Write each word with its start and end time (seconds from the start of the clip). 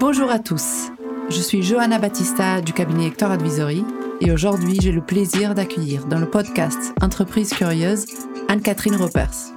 Bonjour 0.00 0.30
à 0.30 0.38
tous, 0.38 0.90
je 1.28 1.42
suis 1.42 1.62
Johanna 1.62 1.98
Battista 1.98 2.62
du 2.62 2.72
cabinet 2.72 3.08
Hector 3.08 3.30
Advisory 3.30 3.84
et 4.22 4.32
aujourd'hui 4.32 4.78
j'ai 4.80 4.92
le 4.92 5.02
plaisir 5.02 5.54
d'accueillir 5.54 6.06
dans 6.06 6.18
le 6.18 6.24
podcast 6.24 6.94
Entreprise 7.02 7.50
Curieuse 7.50 8.06
Anne-Catherine 8.48 8.96
Ropers. 8.96 9.52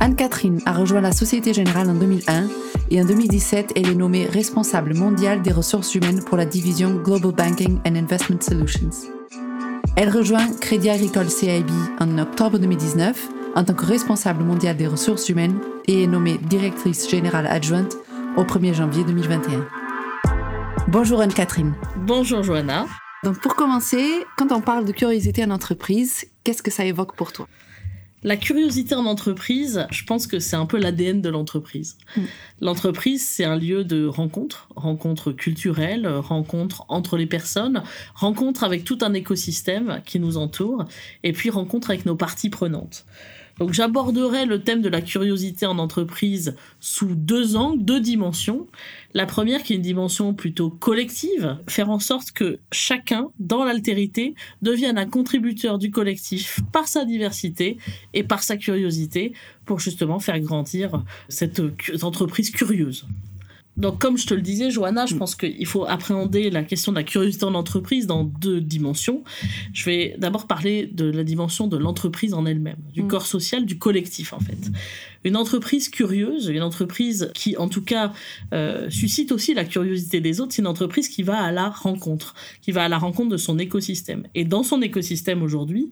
Anne-Catherine 0.00 0.60
a 0.66 0.72
rejoint 0.72 1.00
la 1.00 1.12
Société 1.12 1.54
Générale 1.54 1.90
en 1.90 1.94
2001 1.94 2.48
et 2.90 3.00
en 3.00 3.04
2017 3.04 3.74
elle 3.76 3.88
est 3.88 3.94
nommée 3.94 4.26
responsable 4.26 4.94
mondiale 4.94 5.42
des 5.42 5.52
ressources 5.52 5.94
humaines 5.94 6.24
pour 6.24 6.36
la 6.36 6.44
division 6.44 6.96
Global 6.96 7.30
Banking 7.30 7.78
and 7.86 7.94
Investment 7.94 8.40
Solutions. 8.40 8.90
Elle 9.94 10.10
rejoint 10.10 10.48
Crédit 10.60 10.90
Agricole 10.90 11.30
CIB 11.30 11.70
en 12.00 12.18
octobre 12.18 12.58
2019 12.58 13.28
en 13.54 13.62
tant 13.62 13.74
que 13.74 13.86
responsable 13.86 14.42
mondiale 14.42 14.76
des 14.76 14.88
ressources 14.88 15.28
humaines 15.28 15.60
et 15.86 16.02
est 16.02 16.08
nommée 16.08 16.38
directrice 16.48 17.08
générale 17.08 17.46
adjointe 17.46 17.96
au 18.36 18.44
1er 18.44 18.74
janvier 18.74 19.04
2021. 19.04 19.77
Bonjour 20.90 21.20
Anne-Catherine. 21.20 21.74
Bonjour 22.06 22.42
Johanna. 22.42 22.86
Donc 23.22 23.40
pour 23.40 23.56
commencer, 23.56 24.24
quand 24.38 24.52
on 24.52 24.62
parle 24.62 24.86
de 24.86 24.92
curiosité 24.92 25.44
en 25.44 25.50
entreprise, 25.50 26.24
qu'est-ce 26.44 26.62
que 26.62 26.70
ça 26.70 26.86
évoque 26.86 27.14
pour 27.14 27.34
toi? 27.34 27.46
La 28.22 28.38
curiosité 28.38 28.94
en 28.94 29.04
entreprise, 29.04 29.86
je 29.90 30.04
pense 30.04 30.26
que 30.26 30.38
c'est 30.38 30.56
un 30.56 30.64
peu 30.64 30.78
l'ADN 30.78 31.20
de 31.20 31.28
l'entreprise. 31.28 31.98
Mm. 32.16 32.20
L'entreprise, 32.62 33.22
c'est 33.22 33.44
un 33.44 33.56
lieu 33.56 33.84
de 33.84 34.06
rencontre, 34.06 34.66
rencontre 34.76 35.30
culturelle, 35.30 36.08
rencontre 36.08 36.86
entre 36.88 37.18
les 37.18 37.26
personnes, 37.26 37.82
rencontre 38.14 38.64
avec 38.64 38.84
tout 38.84 38.98
un 39.02 39.12
écosystème 39.12 40.00
qui 40.06 40.18
nous 40.18 40.38
entoure, 40.38 40.86
et 41.22 41.34
puis 41.34 41.50
rencontre 41.50 41.90
avec 41.90 42.06
nos 42.06 42.16
parties 42.16 42.50
prenantes. 42.50 43.04
Donc 43.58 43.72
j'aborderai 43.72 44.46
le 44.46 44.62
thème 44.62 44.82
de 44.82 44.88
la 44.88 45.00
curiosité 45.00 45.66
en 45.66 45.78
entreprise 45.78 46.54
sous 46.80 47.14
deux 47.14 47.56
angles, 47.56 47.84
deux 47.84 48.00
dimensions. 48.00 48.66
La 49.14 49.26
première 49.26 49.62
qui 49.62 49.72
est 49.72 49.76
une 49.76 49.82
dimension 49.82 50.34
plutôt 50.34 50.70
collective, 50.70 51.58
faire 51.66 51.90
en 51.90 51.98
sorte 51.98 52.30
que 52.32 52.58
chacun, 52.70 53.30
dans 53.38 53.64
l'altérité, 53.64 54.34
devienne 54.62 54.98
un 54.98 55.06
contributeur 55.06 55.78
du 55.78 55.90
collectif 55.90 56.60
par 56.72 56.86
sa 56.88 57.04
diversité 57.04 57.78
et 58.14 58.22
par 58.22 58.42
sa 58.42 58.56
curiosité 58.56 59.32
pour 59.64 59.80
justement 59.80 60.20
faire 60.20 60.38
grandir 60.40 61.02
cette 61.28 61.60
entreprise 62.02 62.50
curieuse. 62.50 63.06
Donc, 63.78 64.00
comme 64.00 64.18
je 64.18 64.26
te 64.26 64.34
le 64.34 64.42
disais, 64.42 64.70
Johanna, 64.70 65.06
je 65.06 65.14
mm. 65.14 65.18
pense 65.18 65.36
qu'il 65.36 65.66
faut 65.66 65.86
appréhender 65.86 66.50
la 66.50 66.64
question 66.64 66.92
de 66.92 66.96
la 66.96 67.04
curiosité 67.04 67.44
en 67.44 67.54
entreprise 67.54 68.06
dans 68.06 68.24
deux 68.24 68.60
dimensions. 68.60 69.22
Je 69.72 69.84
vais 69.84 70.16
d'abord 70.18 70.46
parler 70.46 70.86
de 70.86 71.08
la 71.10 71.22
dimension 71.22 71.68
de 71.68 71.76
l'entreprise 71.76 72.34
en 72.34 72.44
elle-même, 72.44 72.78
du 72.92 73.04
mm. 73.04 73.08
corps 73.08 73.26
social, 73.26 73.64
du 73.64 73.78
collectif, 73.78 74.32
en 74.32 74.40
fait. 74.40 74.58
Une 75.24 75.36
entreprise 75.36 75.88
curieuse, 75.88 76.48
une 76.48 76.62
entreprise 76.62 77.30
qui, 77.34 77.56
en 77.56 77.68
tout 77.68 77.82
cas, 77.82 78.12
euh, 78.52 78.90
suscite 78.90 79.30
aussi 79.30 79.54
la 79.54 79.64
curiosité 79.64 80.20
des 80.20 80.40
autres, 80.40 80.52
c'est 80.52 80.62
une 80.62 80.68
entreprise 80.68 81.08
qui 81.08 81.22
va 81.22 81.40
à 81.40 81.52
la 81.52 81.68
rencontre, 81.68 82.34
qui 82.62 82.72
va 82.72 82.84
à 82.84 82.88
la 82.88 82.98
rencontre 82.98 83.30
de 83.30 83.36
son 83.36 83.58
écosystème. 83.58 84.26
Et 84.34 84.44
dans 84.44 84.64
son 84.64 84.82
écosystème 84.82 85.42
aujourd'hui, 85.42 85.90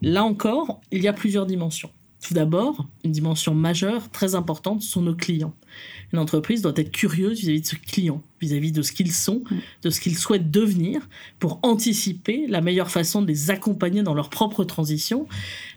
là 0.00 0.24
encore, 0.24 0.80
il 0.90 1.02
y 1.02 1.08
a 1.08 1.12
plusieurs 1.12 1.46
dimensions. 1.46 1.90
Tout 2.26 2.34
d'abord, 2.34 2.88
une 3.04 3.12
dimension 3.12 3.54
majeure, 3.54 4.10
très 4.10 4.34
importante, 4.34 4.82
sont 4.82 5.00
nos 5.00 5.14
clients. 5.14 5.54
Une 6.12 6.18
entreprise 6.18 6.60
doit 6.60 6.72
être 6.74 6.90
curieuse 6.90 7.38
vis-à-vis 7.38 7.60
de 7.60 7.66
ses 7.66 7.76
clients, 7.76 8.20
vis-à-vis 8.40 8.72
de 8.72 8.82
ce 8.82 8.90
qu'ils 8.90 9.12
sont, 9.12 9.44
mm. 9.48 9.56
de 9.84 9.90
ce 9.90 10.00
qu'ils 10.00 10.18
souhaitent 10.18 10.50
devenir, 10.50 11.08
pour 11.38 11.60
anticiper 11.62 12.48
la 12.48 12.60
meilleure 12.60 12.90
façon 12.90 13.22
de 13.22 13.28
les 13.28 13.52
accompagner 13.52 14.02
dans 14.02 14.14
leur 14.14 14.28
propre 14.28 14.64
transition. 14.64 15.28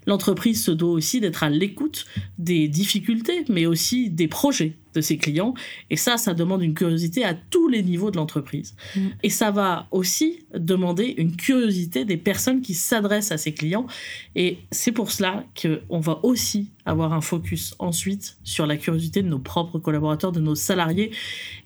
L'entreprise 0.08 0.64
se 0.64 0.72
doit 0.72 0.90
aussi 0.90 1.22
d'être 1.22 1.44
à 1.44 1.52
l'écoute 1.52 2.08
des 2.40 2.68
difficultés, 2.68 3.46
mais 3.48 3.68
aussi 3.68 4.10
des 4.10 4.28
projets 4.28 4.79
de 5.00 5.02
ses 5.02 5.18
clients. 5.18 5.54
Et 5.90 5.96
ça, 5.96 6.18
ça 6.18 6.34
demande 6.34 6.62
une 6.62 6.74
curiosité 6.74 7.24
à 7.24 7.34
tous 7.34 7.70
les 7.70 7.82
niveaux 7.82 8.12
de 8.12 8.18
l'entreprise. 8.18 8.76
Mm. 8.96 9.00
Et 9.24 9.30
ça 9.30 9.50
va 9.50 9.88
aussi 9.92 10.46
demander 10.54 11.16
une 11.18 11.36
curiosité 11.36 12.04
des 12.04 12.18
personnes 12.18 12.62
qui 12.62 12.74
s'adressent 12.74 13.32
à 13.32 13.38
ses 13.38 13.54
clients. 13.54 13.88
Et 14.36 14.58
c'est 14.72 14.92
pour 14.92 15.12
cela 15.12 15.46
qu'on 15.60 16.00
va 16.00 16.20
aussi 16.24 16.70
avoir 16.90 17.14
un 17.14 17.22
focus 17.22 17.76
ensuite 17.80 18.38
sur 18.44 18.66
la 18.66 18.78
curiosité 18.78 19.22
de 19.22 19.28
nos 19.28 19.40
propres 19.40 19.80
collaborateurs, 19.80 20.32
de 20.32 20.40
nos 20.40 20.56
salariés, 20.56 21.12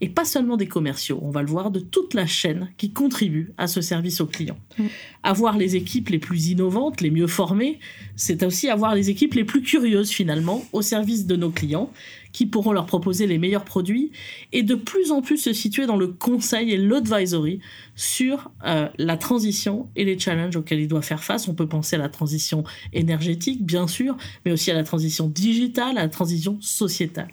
et 0.02 0.10
pas 0.10 0.26
seulement 0.26 0.58
des 0.58 0.68
commerciaux. 0.68 1.20
On 1.22 1.32
va 1.32 1.42
le 1.42 1.48
voir 1.48 1.72
de 1.72 1.80
toute 1.80 2.14
la 2.14 2.26
chaîne 2.26 2.70
qui 2.78 2.92
contribue 2.92 3.54
à 3.58 3.68
ce 3.68 3.82
service 3.82 4.22
aux 4.22 4.26
clients. 4.26 4.58
Mm. 4.78 4.86
Avoir 5.24 5.58
les 5.58 5.76
équipes 5.76 6.10
les 6.10 6.20
plus 6.20 6.48
innovantes, 6.48 7.02
les 7.02 7.12
mieux 7.12 7.28
formées, 7.28 7.80
c'est 8.16 8.44
aussi 8.44 8.70
avoir 8.70 8.96
les 8.96 9.10
équipes 9.10 9.34
les 9.34 9.46
plus 9.46 9.62
curieuses 9.62 10.10
finalement 10.10 10.64
au 10.74 10.82
service 10.82 11.26
de 11.26 11.36
nos 11.36 11.50
clients 11.50 11.90
qui 12.34 12.48
pourront 12.48 12.74
leur 12.74 12.88
proposer 12.88 13.28
les 13.28 13.38
meilleurs 13.38 13.64
produits 13.64 14.12
et 14.52 14.64
de 14.64 14.76
plus 14.76 15.12
en 15.12 15.22
plus 15.22 15.38
se 15.38 15.54
situer 15.54 15.86
dans 15.86 15.96
le 15.96 16.08
conseil 16.08 16.72
et 16.72 16.78
l'advisory 16.78 17.60
sur 17.96 18.52
euh, 18.66 18.90
la 18.98 19.18
transition 19.18 19.88
et 19.96 20.04
les 20.04 20.18
challenges 20.18 20.56
auxquels 20.56 20.82
ils 20.82 20.88
doivent 20.88 21.06
faire 21.06 21.24
face. 21.24 21.48
On 21.48 21.54
peut 21.54 21.68
penser 21.68 21.96
à 21.96 22.00
la 22.00 22.10
transition 22.10 22.64
énergétique, 22.92 23.64
bien 23.64 23.88
sûr, 23.88 24.18
mais 24.46 24.52
aussi 24.52 24.72
à 24.72 24.74
la 24.74 24.84
transition 24.84 25.13
digitale, 25.22 25.98
à 25.98 26.04
la 26.04 26.10
transition 26.10 26.58
sociétale. 26.62 27.32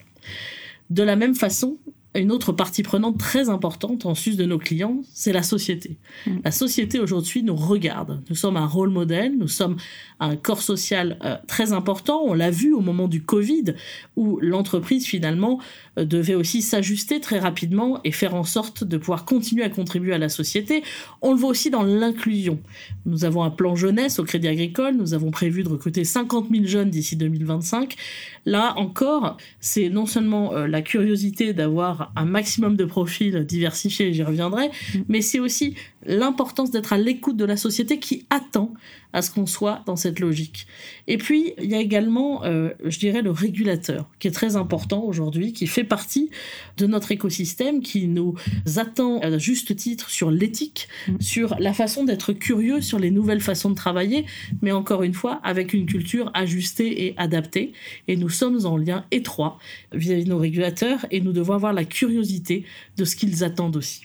De 0.90 1.02
la 1.02 1.16
même 1.16 1.34
façon, 1.34 1.78
une 2.14 2.32
autre 2.32 2.52
partie 2.52 2.82
prenante 2.82 3.18
très 3.18 3.48
importante 3.48 4.04
en 4.04 4.16
sus 4.16 4.36
de 4.36 4.44
nos 4.44 4.58
clients, 4.58 5.02
c'est 5.12 5.32
la 5.32 5.44
société. 5.44 5.96
Mm. 6.26 6.38
La 6.44 6.50
société 6.50 6.98
aujourd'hui 6.98 7.44
nous 7.44 7.54
regarde. 7.54 8.22
Nous 8.28 8.34
sommes 8.34 8.56
un 8.56 8.66
rôle 8.66 8.90
modèle, 8.90 9.38
nous 9.38 9.48
sommes 9.48 9.76
un 10.18 10.34
corps 10.34 10.62
social 10.62 11.18
euh, 11.24 11.36
très 11.46 11.72
important. 11.72 12.22
On 12.24 12.34
l'a 12.34 12.50
vu 12.50 12.74
au 12.74 12.80
moment 12.80 13.06
du 13.06 13.22
Covid, 13.22 13.74
où 14.16 14.40
l'entreprise 14.40 15.06
finalement 15.06 15.60
euh, 15.98 16.04
devait 16.04 16.34
aussi 16.34 16.62
s'ajuster 16.62 17.20
très 17.20 17.38
rapidement 17.38 18.00
et 18.02 18.10
faire 18.10 18.34
en 18.34 18.44
sorte 18.44 18.82
de 18.82 18.96
pouvoir 18.96 19.24
continuer 19.24 19.62
à 19.62 19.70
contribuer 19.70 20.12
à 20.12 20.18
la 20.18 20.28
société. 20.28 20.82
On 21.22 21.32
le 21.32 21.38
voit 21.38 21.50
aussi 21.50 21.70
dans 21.70 21.84
l'inclusion. 21.84 22.58
Nous 23.06 23.24
avons 23.24 23.44
un 23.44 23.50
plan 23.50 23.76
jeunesse 23.76 24.18
au 24.18 24.24
Crédit 24.24 24.48
Agricole. 24.48 24.96
Nous 24.96 25.14
avons 25.14 25.30
prévu 25.30 25.62
de 25.62 25.68
recruter 25.68 26.02
50 26.02 26.48
000 26.50 26.64
jeunes 26.66 26.90
d'ici 26.90 27.14
2025. 27.14 27.94
Là 28.46 28.74
encore, 28.76 29.36
c'est 29.60 29.88
non 29.90 30.06
seulement 30.06 30.54
euh, 30.54 30.66
la 30.66 30.82
curiosité 30.82 31.52
d'avoir 31.52 31.99
un 32.16 32.24
maximum 32.24 32.76
de 32.76 32.84
profils 32.84 33.44
diversifiés, 33.44 34.12
j'y 34.12 34.22
reviendrai, 34.22 34.68
mm. 34.68 34.98
mais 35.08 35.20
c'est 35.20 35.40
aussi 35.40 35.74
l'importance 36.04 36.70
d'être 36.70 36.92
à 36.92 36.98
l'écoute 36.98 37.36
de 37.36 37.44
la 37.44 37.56
société 37.56 37.98
qui 37.98 38.26
attend 38.30 38.72
à 39.12 39.22
ce 39.22 39.30
qu'on 39.30 39.46
soit 39.46 39.82
dans 39.86 39.96
cette 39.96 40.20
logique. 40.20 40.66
Et 41.06 41.18
puis, 41.18 41.54
il 41.58 41.70
y 41.70 41.74
a 41.74 41.80
également, 41.80 42.44
euh, 42.44 42.70
je 42.84 42.98
dirais, 42.98 43.22
le 43.22 43.30
régulateur, 43.30 44.08
qui 44.18 44.28
est 44.28 44.32
très 44.32 44.56
important 44.56 45.02
aujourd'hui, 45.02 45.52
qui 45.52 45.66
fait 45.66 45.84
partie 45.84 46.30
de 46.76 46.86
notre 46.86 47.12
écosystème, 47.12 47.80
qui 47.80 48.06
nous 48.06 48.34
attend 48.76 49.18
à 49.20 49.38
juste 49.38 49.74
titre 49.76 50.10
sur 50.10 50.30
l'éthique, 50.30 50.88
mm. 51.08 51.20
sur 51.20 51.56
la 51.58 51.72
façon 51.72 52.04
d'être 52.04 52.32
curieux, 52.32 52.80
sur 52.80 52.98
les 52.98 53.10
nouvelles 53.10 53.40
façons 53.40 53.70
de 53.70 53.74
travailler, 53.74 54.26
mais 54.62 54.72
encore 54.72 55.02
une 55.02 55.14
fois, 55.14 55.40
avec 55.42 55.72
une 55.72 55.86
culture 55.86 56.30
ajustée 56.34 57.06
et 57.06 57.14
adaptée. 57.16 57.72
Et 58.08 58.16
nous 58.16 58.28
sommes 58.28 58.64
en 58.66 58.76
lien 58.76 59.04
étroit 59.10 59.58
vis-à-vis 59.92 60.22
-vis 60.22 60.24
de 60.24 60.30
nos 60.30 60.38
régulateurs 60.38 61.06
et 61.10 61.20
nous 61.20 61.32
devons 61.32 61.54
avoir 61.54 61.72
la 61.72 61.84
curiosité 61.84 62.64
de 62.96 63.04
ce 63.04 63.16
qu'ils 63.16 63.44
attendent 63.44 63.76
aussi. 63.76 64.02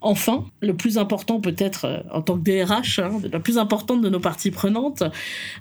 Enfin, 0.00 0.44
le 0.60 0.74
plus 0.74 0.96
important 0.96 1.40
peut-être 1.40 1.84
euh, 1.84 1.98
en 2.12 2.22
tant 2.22 2.38
que 2.38 2.42
DRH, 2.42 3.00
hein, 3.00 3.20
la 3.32 3.40
plus 3.40 3.58
importante 3.58 4.00
de 4.00 4.08
nos 4.08 4.20
parties 4.20 4.52
prenantes, 4.52 5.02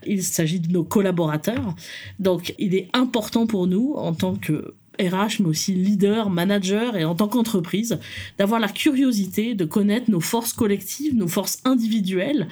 il 0.06 0.24
s'agit 0.24 0.59
de 0.59 0.72
nos 0.72 0.84
collaborateurs. 0.84 1.75
Donc 2.20 2.53
il 2.59 2.76
est 2.76 2.90
important 2.94 3.47
pour 3.47 3.68
nous 3.68 3.94
en 3.96 4.14
tant 4.14 4.36
que 4.36 4.76
RH, 5.00 5.40
mais 5.42 5.47
aussi 5.47 5.74
leader, 5.74 6.30
manager 6.30 6.96
et 6.96 7.06
en 7.06 7.16
tant 7.16 7.28
qu'entreprise, 7.28 8.00
d'avoir 8.38 8.59
la 8.59 8.68
curiosité 8.68 9.53
de 9.53 9.66
connaître 9.66 10.09
nos 10.09 10.20
forces 10.20 10.53
collectives, 10.53 11.16
nos 11.16 11.28
forces 11.28 11.59
individuelles, 11.66 12.47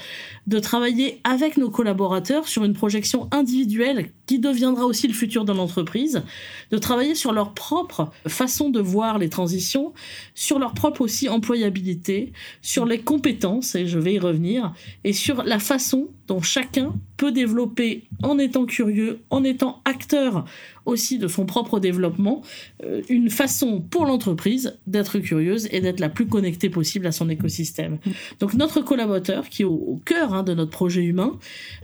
de 0.48 0.60
travailler 0.60 1.22
avec 1.24 1.58
nos 1.58 1.70
collaborateurs 1.70 2.48
sur 2.48 2.64
une 2.64 2.74
projection 2.74 3.28
individuelle 3.32 4.10
qui 4.26 4.40
deviendra 4.40 4.86
aussi 4.86 5.08
le 5.08 5.14
futur 5.14 5.46
de 5.46 5.54
l'entreprise, 5.54 6.24
de 6.72 6.78
travailler 6.78 7.16
sur 7.16 7.32
leur 7.32 7.54
propre 7.54 8.12
façon 8.28 8.70
de 8.70 8.80
voir 8.80 9.20
les 9.20 9.30
transitions, 9.30 9.94
sur 10.34 10.60
leur 10.60 10.74
propre 10.74 11.02
aussi 11.02 11.30
employabilité, 11.30 12.34
sur 12.62 12.86
les 12.86 13.00
compétences, 13.00 13.76
et 13.76 13.86
je 13.86 14.00
vais 14.00 14.14
y 14.14 14.20
revenir, 14.20 14.74
et 15.04 15.14
sur 15.14 15.44
la 15.44 15.60
façon 15.60 16.10
dont 16.28 16.42
chacun 16.42 16.94
peut 17.18 17.32
développer 17.32 18.04
en 18.24 18.38
étant 18.40 18.66
curieux, 18.66 19.20
en 19.30 19.44
étant 19.44 19.82
acteur 19.86 20.46
aussi 20.86 21.18
de 21.18 21.28
son 21.28 21.46
propre 21.46 21.80
développement, 21.80 22.42
euh, 22.84 23.02
une 23.10 23.30
façon 23.30 23.82
pour 23.82 24.06
l'entreprise 24.06 24.78
d'être 24.88 25.20
curieuse 25.20 25.68
et 25.72 25.82
d'être 25.82 26.00
la 26.00 26.10
plus 26.10 26.28
connectée 26.28 26.70
possible 26.70 27.08
à 27.08 27.12
son 27.12 27.30
écosystème. 27.30 27.98
Donc 28.40 28.54
notre 28.54 28.82
collaborateur, 28.82 29.50
qui 29.50 29.64
est 29.64 29.66
au, 29.66 30.00
cœur 30.06 30.34
hein, 30.34 30.44
de 30.44 30.54
notre 30.54 30.72
projet 30.72 31.04
humain, 31.04 31.38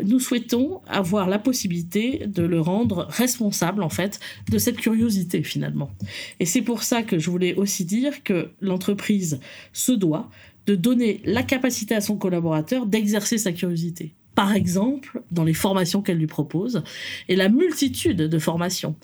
nous 0.04 0.20
souhaitons 0.20 0.82
avoir 0.88 1.28
la 1.28 1.40
possibilité 1.40 2.24
de 2.32 2.44
le 2.44 2.60
rendre 2.60 3.08
responsable 3.10 3.84
en 3.84 3.90
fait 3.90 4.20
de 4.50 4.58
cette 4.58 4.78
curiosité 4.78 5.44
finalement. 5.44 5.92
Et 6.40 6.46
c'est 6.46 6.62
pour 6.62 6.84
ça 6.84 7.04
que 7.04 7.20
je 7.20 7.30
voulais 7.30 7.56
aussi 7.56 7.86
dire 7.86 8.24
que 8.24 8.52
l'entreprise 8.62 9.40
se 9.74 9.92
doit 9.92 10.30
de 10.68 10.76
donner 10.76 11.22
la 11.26 11.44
capacité 11.44 11.96
à 11.96 12.02
son 12.02 12.18
collaborateur 12.18 12.86
d'exercer 12.86 13.38
sa 13.38 13.52
curiosité 13.52 14.14
par 14.36 14.56
exemple, 14.56 15.22
dans 15.30 15.44
les 15.44 15.54
formations 15.54 16.02
qu'elle 16.02 16.18
lui 16.18 16.28
propose, 16.28 16.84
et 17.28 17.36
la 17.36 17.50
multitude 17.50 18.18
de 18.18 18.40
formations. 18.40 18.96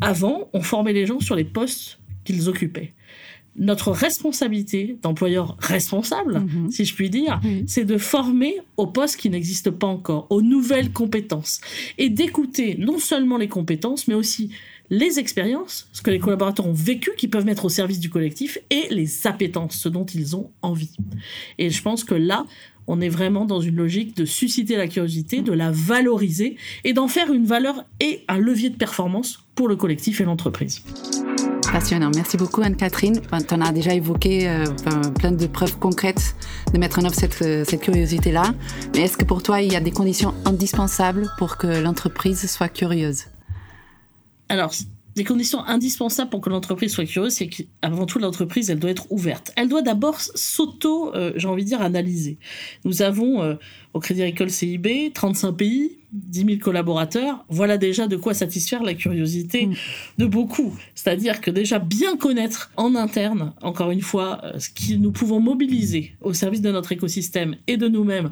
Avant, 0.00 0.50
on 0.52 0.60
formait 0.60 0.92
les 0.92 1.06
gens 1.06 1.18
sur 1.18 1.34
les 1.34 1.44
postes 1.44 1.98
qu'ils 2.24 2.48
occupaient. 2.48 2.92
Notre 3.58 3.90
responsabilité 3.90 4.98
d'employeur 5.02 5.56
responsable, 5.60 6.40
Mhm. 6.40 6.70
si 6.70 6.84
je 6.84 6.94
puis 6.94 7.10
dire, 7.10 7.40
c'est 7.66 7.84
de 7.84 7.96
former 7.98 8.56
aux 8.76 8.86
postes 8.86 9.16
qui 9.16 9.30
n'existent 9.30 9.72
pas 9.72 9.86
encore, 9.86 10.26
aux 10.30 10.42
nouvelles 10.42 10.92
compétences, 10.92 11.60
et 11.98 12.08
d'écouter 12.10 12.76
non 12.78 12.98
seulement 12.98 13.36
les 13.38 13.48
compétences, 13.48 14.08
mais 14.08 14.14
aussi 14.14 14.50
les 14.90 15.18
expériences, 15.18 15.88
ce 15.92 16.00
que 16.02 16.10
les 16.10 16.18
collaborateurs 16.20 16.66
ont 16.66 16.72
vécu, 16.72 17.10
qui 17.16 17.26
peuvent 17.28 17.44
mettre 17.44 17.64
au 17.64 17.68
service 17.68 17.98
du 17.98 18.10
collectif, 18.10 18.58
et 18.70 18.86
les 18.90 19.26
appétences, 19.26 19.76
ce 19.76 19.88
dont 19.88 20.06
ils 20.06 20.36
ont 20.36 20.50
envie. 20.62 20.90
Et 21.58 21.70
je 21.70 21.82
pense 21.82 22.04
que 22.04 22.14
là, 22.14 22.46
on 22.86 23.00
est 23.00 23.08
vraiment 23.08 23.46
dans 23.46 23.60
une 23.60 23.74
logique 23.74 24.16
de 24.16 24.24
susciter 24.24 24.76
la 24.76 24.86
curiosité, 24.86 25.42
de 25.42 25.50
la 25.52 25.72
valoriser, 25.72 26.56
et 26.84 26.92
d'en 26.92 27.08
faire 27.08 27.32
une 27.32 27.44
valeur 27.46 27.84
et 27.98 28.22
un 28.28 28.38
levier 28.38 28.70
de 28.70 28.76
performance 28.76 29.40
pour 29.56 29.66
le 29.66 29.74
collectif 29.74 30.20
et 30.20 30.24
l'entreprise. 30.24 30.84
Passionnant. 31.72 32.10
Merci 32.14 32.36
beaucoup, 32.36 32.62
Anne-Catherine. 32.62 33.20
tu 33.20 33.54
en 33.54 33.60
as 33.60 33.72
déjà 33.72 33.92
évoqué 33.92 34.48
euh, 34.48 34.64
enfin, 34.80 35.00
plein 35.12 35.32
de 35.32 35.46
preuves 35.46 35.78
concrètes 35.78 36.36
de 36.72 36.78
mettre 36.78 36.98
en 36.98 37.04
œuvre 37.04 37.14
cette, 37.14 37.42
euh, 37.42 37.64
cette 37.66 37.80
curiosité-là. 37.80 38.54
Mais 38.94 39.02
est-ce 39.02 39.16
que 39.16 39.24
pour 39.24 39.42
toi, 39.42 39.60
il 39.60 39.72
y 39.72 39.76
a 39.76 39.80
des 39.80 39.90
conditions 39.90 40.34
indispensables 40.44 41.28
pour 41.38 41.56
que 41.56 41.66
l'entreprise 41.66 42.50
soit 42.50 42.68
curieuse? 42.68 43.24
Alors, 44.48 44.72
les 45.16 45.24
conditions 45.24 45.64
indispensables 45.64 46.30
pour 46.30 46.40
que 46.40 46.50
l'entreprise 46.50 46.92
soit 46.92 47.04
curieuse, 47.04 47.32
c'est 47.32 47.48
qu'avant 47.48 48.06
tout, 48.06 48.18
l'entreprise, 48.18 48.70
elle 48.70 48.78
doit 48.78 48.90
être 48.90 49.10
ouverte. 49.10 49.52
Elle 49.56 49.68
doit 49.68 49.82
d'abord 49.82 50.20
s'auto, 50.20 51.14
euh, 51.14 51.32
j'ai 51.36 51.48
envie 51.48 51.64
de 51.64 51.68
dire, 51.68 51.80
analyser. 51.80 52.38
Nous 52.84 53.02
avons 53.02 53.42
euh, 53.42 53.54
au 53.94 54.00
Crédit 54.00 54.22
Agricole 54.22 54.50
CIB 54.50 55.12
35 55.14 55.52
pays, 55.52 55.98
10 56.12 56.44
000 56.44 56.50
collaborateurs. 56.60 57.44
Voilà 57.48 57.78
déjà 57.78 58.06
de 58.06 58.16
quoi 58.16 58.34
satisfaire 58.34 58.82
la 58.82 58.94
curiosité 58.94 59.66
Mm. 59.66 59.74
de 60.18 60.26
beaucoup. 60.26 60.76
C'est-à-dire 60.94 61.40
que 61.40 61.50
déjà 61.50 61.78
bien 61.78 62.16
connaître 62.16 62.70
en 62.76 62.94
interne, 62.94 63.52
encore 63.62 63.90
une 63.90 64.02
fois, 64.02 64.40
euh, 64.44 64.58
ce 64.58 64.68
que 64.68 64.96
nous 64.96 65.12
pouvons 65.12 65.40
mobiliser 65.40 66.12
au 66.20 66.32
service 66.32 66.60
de 66.60 66.70
notre 66.70 66.92
écosystème 66.92 67.56
et 67.66 67.76
de 67.76 67.88
nous-mêmes 67.88 68.30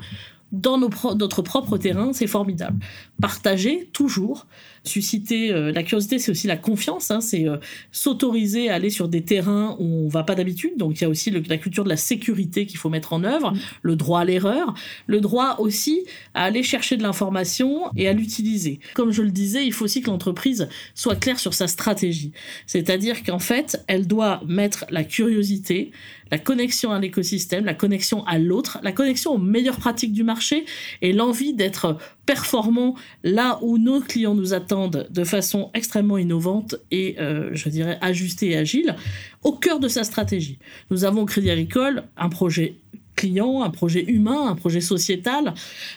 dans 0.55 0.79
nos 0.79 0.89
pro- 0.89 1.15
notre 1.15 1.43
propre 1.43 1.77
terrain, 1.79 2.12
c'est 2.12 2.27
formidable. 2.27 2.79
Partager 3.21 3.89
toujours, 3.93 4.47
susciter 4.85 5.51
euh, 5.53 5.73
la 5.73 5.83
curiosité, 5.83 6.19
c'est 6.19 6.31
aussi 6.31 6.47
la 6.47 6.56
confiance, 6.56 7.11
hein, 7.11 7.21
c'est 7.21 7.49
euh, 7.49 7.56
s'autoriser 7.93 8.69
à 8.71 8.75
aller 8.75 8.91
sur 8.91 9.09
des 9.09 9.23
terrains 9.23 9.77
où 9.79 9.85
on 10.05 10.09
va 10.09 10.25
pas 10.25 10.35
d'habitude. 10.35 10.73
Donc 10.77 11.01
il 11.01 11.03
y 11.03 11.05
a 11.05 11.09
aussi 11.09 11.31
le- 11.31 11.43
la 11.49 11.56
culture 11.59 11.85
de 11.85 11.89
la 11.89 11.97
sécurité 11.97 12.67
qu'il 12.67 12.79
faut 12.79 12.91
mettre 12.91 13.12
en 13.12 13.25
œuvre, 13.25 13.53
Mm. 13.53 13.59
le 13.83 13.97
droit 13.97 14.21
à 14.21 14.25
l'erreur, 14.25 14.75
le 15.06 15.21
droit 15.21 15.56
aussi 15.59 16.01
à 16.35 16.45
aller 16.45 16.62
chercher 16.62 16.97
de 16.97 17.03
l'information 17.03 17.85
et 17.97 18.09
à 18.09 18.12
l'utiliser. 18.12 18.81
Comme 18.95 19.11
je 19.12 19.23
le 19.23 19.31
disais, 19.31 19.65
il 19.67 19.73
faut 19.73 19.85
aussi 19.85 20.03
que 20.03 20.11
l'entreprise 20.11 20.69
soit 20.95 21.17
claire 21.17 21.39
sur 21.41 21.55
sa 21.55 21.67
stratégie. 21.67 22.33
C'est-à-dire 22.67 23.23
qu'en 23.23 23.39
fait, 23.39 23.83
elle 23.87 24.07
doit 24.07 24.43
mettre 24.47 24.85
la 24.91 25.05
curiosité, 25.05 25.93
la 26.31 26.39
connexion 26.39 26.91
à 26.91 26.99
l'écosystème, 26.99 27.65
la 27.65 27.75
connexion 27.75 28.25
à 28.27 28.39
l'autre, 28.39 28.79
la 28.83 28.93
connexion 28.93 29.33
aux 29.35 29.39
meilleures 29.39 29.77
pratiques 29.79 30.12
du 30.12 30.25
marché 30.25 30.44
et 30.52 31.12
l'envie 31.12 31.55
d'être 31.55 31.99
performant 32.26 32.94
là 33.23 33.58
où 33.62 33.79
nos 33.79 34.00
clients 34.00 34.35
nous 34.35 34.55
attendent 34.55 35.06
de 35.11 35.25
façon 35.25 35.70
extrêmement 35.75 36.19
innovante 36.19 36.76
et, 36.91 37.17
euh, 37.19 37.50
je 37.52 37.69
dirais, 37.69 37.99
ajustée 38.00 38.50
et 38.50 38.56
agile, 38.56 38.96
au 39.43 39.52
cœur 39.52 39.79
de 39.81 39.88
sa 39.88 40.05
stratégie. 40.05 40.58
Nous 40.91 41.05
avons 41.05 41.26
Crédit 41.26 41.50
Agricole 41.50 42.05
un 42.17 42.29
projet 42.29 42.76
client, 43.16 43.62
un 43.62 43.70
projet 43.70 44.05
humain, 44.05 44.49
un 44.49 44.55
projet 44.55 44.81
sociétal 44.81 45.55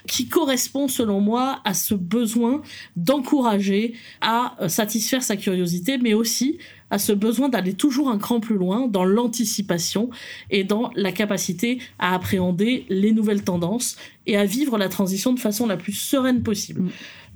qui 0.08 0.28
correspond 0.28 0.88
selon 0.88 1.20
moi 1.20 1.60
à 1.66 1.74
ce 1.74 1.94
besoin 1.94 2.62
d'encourager 2.96 3.94
à 4.22 4.56
euh, 4.62 4.70
satisfaire 4.70 5.24
sa 5.24 5.36
curiosité, 5.36 5.98
mais 5.98 6.14
aussi 6.14 6.58
à 6.90 7.00
ce 7.00 7.12
besoin 7.12 7.50
d'aller 7.50 7.74
toujours 7.74 8.10
un 8.10 8.18
cran 8.18 8.40
plus 8.40 8.56
loin 8.56 8.88
dans 8.88 9.04
l'anticipation 9.04 10.10
et 10.50 10.64
dans 10.64 10.92
la 10.96 11.12
capacité 11.12 11.80
à 12.00 12.14
appréhender 12.14 12.86
les 12.90 13.12
nouvelles 13.12 13.44
tendances 13.44 13.98
et 14.26 14.38
à 14.38 14.46
vivre 14.46 14.78
la 14.78 14.88
transition 14.88 15.34
de 15.34 15.40
façon 15.40 15.68
la 15.68 15.78
plus 15.78 15.94
sereine 15.94 16.44
possible. 16.44 16.82
Mm. 16.84 16.90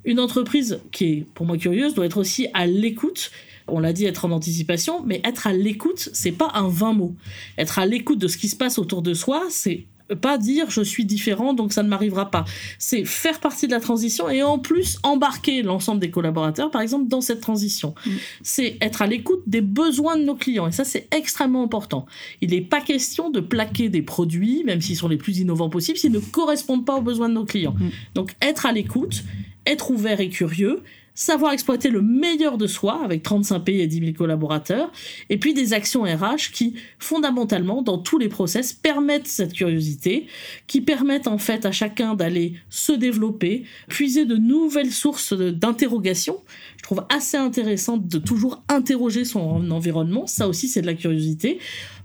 Une 0.04 0.20
entreprise 0.20 0.80
qui 0.92 1.06
est 1.06 1.26
pour 1.34 1.46
moi 1.46 1.58
curieuse 1.58 1.94
doit 1.94 2.06
être 2.06 2.18
aussi 2.18 2.48
à 2.54 2.66
l'écoute. 2.66 3.32
On 3.68 3.80
l'a 3.80 3.94
dit, 3.94 4.06
être 4.06 4.26
en 4.26 4.32
anticipation, 4.32 5.04
mais 5.06 5.22
être 5.24 5.48
à 5.48 5.54
l'écoute, 5.54 6.10
c'est 6.14 6.32
pas 6.32 6.52
un 6.54 6.68
vain 6.68 6.94
mot. 6.94 7.16
Être 7.58 7.80
à 7.80 7.86
l'écoute 7.86 8.20
de 8.20 8.28
ce 8.28 8.38
qui 8.38 8.48
se 8.48 8.56
passe 8.56 8.78
autour 8.78 9.02
de 9.02 9.14
soi, 9.14 9.44
c'est 9.50 9.86
pas 10.16 10.38
dire 10.38 10.70
je 10.70 10.82
suis 10.82 11.06
différent 11.06 11.54
donc 11.54 11.74
ça 11.74 11.84
ne 11.84 11.90
m'arrivera 11.90 12.32
pas. 12.32 12.46
C'est 12.78 13.06
faire 13.06 13.40
partie 13.40 13.68
de 13.68 13.72
la 13.72 13.80
transition 13.80 14.30
et 14.30 14.44
en 14.44 14.60
plus 14.60 14.98
embarquer 15.04 15.62
l'ensemble 15.62 16.00
des 16.00 16.12
collaborateurs 16.12 16.72
par 16.72 16.82
exemple 16.82 17.08
dans 17.08 17.22
cette 17.22 17.42
transition. 17.42 17.96
Mm. 18.06 18.12
C'est 18.42 18.78
être 18.82 19.02
à 19.02 19.08
l'écoute 19.08 19.42
des 19.48 19.62
besoins 19.62 20.18
de 20.18 20.24
nos 20.24 20.36
clients 20.36 20.68
et 20.68 20.72
ça 20.72 20.84
c'est 20.84 21.08
extrêmement 21.16 21.64
important. 21.64 22.06
Il 22.42 22.52
n'est 22.52 22.62
pas 22.62 22.82
question 22.82 23.30
de 23.30 23.40
plaquer 23.40 23.90
des 23.90 24.02
produits 24.02 24.64
même 24.66 24.82
s'ils 24.82 24.98
sont 24.98 25.08
les 25.08 25.18
plus 25.18 25.40
innovants 25.40 25.70
possibles 25.70 25.98
s'ils 25.98 26.12
ne 26.12 26.20
correspondent 26.20 26.86
pas 26.86 26.96
aux 26.96 27.02
besoins 27.02 27.30
de 27.30 27.36
nos 27.36 27.46
clients. 27.46 27.76
Mm. 27.78 27.90
Donc 28.16 28.36
être 28.42 28.66
à 28.66 28.72
l'écoute, 28.72 29.24
être 29.66 29.92
ouvert 29.92 30.20
et 30.20 30.30
curieux, 30.30 30.82
savoir 31.14 31.52
exploiter 31.52 31.90
le 31.90 32.02
meilleur 32.02 32.58
de 32.58 32.68
soi 32.68 33.02
avec 33.04 33.24
35 33.24 33.60
pays 33.60 33.82
et 33.82 33.88
10 33.88 34.00
000 34.00 34.12
collaborateurs, 34.14 34.92
et 35.30 35.38
puis 35.38 35.54
des 35.54 35.74
actions 35.74 36.04
RH 36.04 36.52
qui, 36.54 36.76
fondamentalement, 37.00 37.82
dans 37.82 37.98
tous 37.98 38.18
les 38.18 38.30
process, 38.30 38.74
permettent 38.74 39.28
cette 39.28 39.54
curiosité, 39.54 40.28
qui 40.68 40.82
permettent 40.82 41.28
en 41.28 41.38
fait 41.38 41.66
à 41.66 41.72
chacun 41.72 42.16
d'aller 42.16 42.56
se 42.70 42.92
développer, 42.92 43.64
puiser 43.88 44.26
de 44.26 44.36
nouvelles 44.36 44.92
sources 44.92 45.34
d'interrogation. 45.34 46.38
Je 46.78 46.84
trouve 46.84 47.06
assez 47.10 47.38
intéressant 47.38 47.98
de 47.98 48.18
toujours 48.18 48.64
interroger 48.70 49.26
son 49.26 49.70
environnement, 49.72 50.28
ça 50.28 50.48
aussi 50.48 50.68
c'est 50.68 50.82
de 50.82 50.88
la 50.88 50.94
curiosité. 50.94 51.60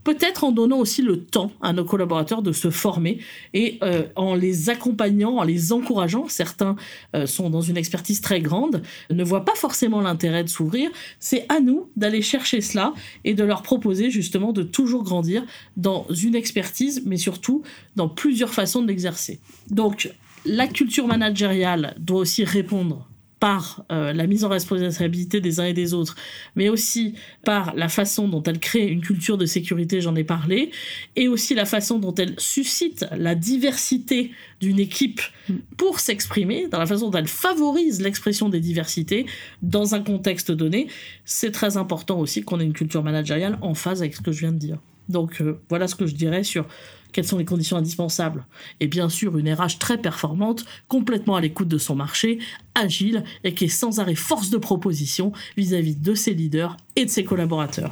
Peut-être 0.06 0.44
en 0.44 0.52
donnant 0.52 0.78
aussi 0.78 1.02
le 1.02 1.24
temps 1.24 1.50
à 1.60 1.72
nos 1.72 1.84
collaborateurs 1.84 2.40
de 2.40 2.52
se 2.52 2.70
former 2.70 3.18
et 3.54 3.78
euh, 3.82 4.04
en 4.14 4.36
les 4.36 4.70
accompagnant, 4.70 5.38
en 5.38 5.42
les 5.42 5.72
encourageant. 5.72 6.28
Certains 6.28 6.76
euh, 7.16 7.26
sont 7.26 7.50
dans 7.50 7.60
une 7.60 7.76
expertise 7.76 8.20
très 8.20 8.40
grande, 8.40 8.82
ne 9.10 9.24
voient 9.24 9.44
pas 9.44 9.56
forcément 9.56 10.00
l'intérêt 10.00 10.44
de 10.44 10.48
s'ouvrir. 10.48 10.90
C'est 11.18 11.44
à 11.48 11.58
nous 11.58 11.90
d'aller 11.96 12.22
chercher 12.22 12.60
cela 12.60 12.94
et 13.24 13.34
de 13.34 13.42
leur 13.42 13.62
proposer 13.62 14.10
justement 14.10 14.52
de 14.52 14.62
toujours 14.62 15.02
grandir 15.02 15.44
dans 15.76 16.06
une 16.22 16.36
expertise, 16.36 17.02
mais 17.04 17.16
surtout 17.16 17.64
dans 17.96 18.08
plusieurs 18.08 18.54
façons 18.54 18.82
de 18.82 18.86
l'exercer. 18.86 19.40
Donc, 19.70 20.08
la 20.44 20.68
culture 20.68 21.08
managériale 21.08 21.96
doit 21.98 22.20
aussi 22.20 22.44
répondre 22.44 23.08
par 23.46 23.84
euh, 23.92 24.12
la 24.12 24.26
mise 24.26 24.44
en 24.44 24.48
responsabilité 24.48 25.40
des 25.40 25.60
uns 25.60 25.66
et 25.66 25.72
des 25.72 25.94
autres, 25.94 26.16
mais 26.56 26.68
aussi 26.68 27.14
par 27.44 27.76
la 27.76 27.88
façon 27.88 28.26
dont 28.26 28.42
elle 28.42 28.58
crée 28.58 28.88
une 28.88 29.00
culture 29.00 29.38
de 29.38 29.46
sécurité, 29.46 30.00
j'en 30.00 30.16
ai 30.16 30.24
parlé, 30.24 30.72
et 31.14 31.28
aussi 31.28 31.54
la 31.54 31.64
façon 31.64 32.00
dont 32.00 32.12
elle 32.16 32.34
suscite 32.38 33.06
la 33.16 33.36
diversité 33.36 34.32
d'une 34.60 34.80
équipe 34.80 35.20
pour 35.76 36.00
s'exprimer, 36.00 36.66
dans 36.66 36.80
la 36.80 36.86
façon 36.86 37.08
dont 37.10 37.18
elle 37.18 37.28
favorise 37.28 38.00
l'expression 38.00 38.48
des 38.48 38.58
diversités 38.58 39.26
dans 39.62 39.94
un 39.94 40.00
contexte 40.00 40.50
donné. 40.50 40.88
C'est 41.24 41.52
très 41.52 41.76
important 41.76 42.18
aussi 42.18 42.42
qu'on 42.42 42.58
ait 42.58 42.64
une 42.64 42.72
culture 42.72 43.04
managériale 43.04 43.58
en 43.60 43.74
phase 43.74 44.00
avec 44.00 44.16
ce 44.16 44.22
que 44.22 44.32
je 44.32 44.40
viens 44.40 44.52
de 44.52 44.58
dire. 44.58 44.80
Donc 45.08 45.40
euh, 45.40 45.60
voilà 45.68 45.88
ce 45.88 45.94
que 45.94 46.06
je 46.06 46.14
dirais 46.14 46.44
sur 46.44 46.66
quelles 47.12 47.26
sont 47.26 47.38
les 47.38 47.44
conditions 47.44 47.76
indispensables. 47.76 48.44
Et 48.80 48.88
bien 48.88 49.08
sûr, 49.08 49.38
une 49.38 49.52
RH 49.52 49.78
très 49.78 49.98
performante, 49.98 50.64
complètement 50.88 51.36
à 51.36 51.40
l'écoute 51.40 51.68
de 51.68 51.78
son 51.78 51.94
marché, 51.94 52.38
agile 52.74 53.24
et 53.42 53.54
qui 53.54 53.64
est 53.64 53.68
sans 53.68 54.00
arrêt 54.00 54.14
force 54.14 54.50
de 54.50 54.58
proposition 54.58 55.32
vis-à-vis 55.56 55.96
de 55.96 56.14
ses 56.14 56.34
leaders 56.34 56.76
et 56.94 57.04
de 57.04 57.10
ses 57.10 57.24
collaborateurs. 57.24 57.90